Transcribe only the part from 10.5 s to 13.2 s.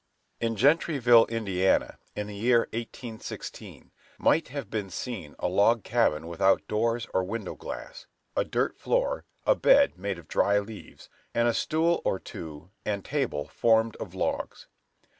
leaves, and a stool or two and